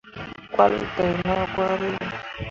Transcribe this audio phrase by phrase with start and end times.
[0.53, 2.05] Gwahlle dai nah gwari ɓe.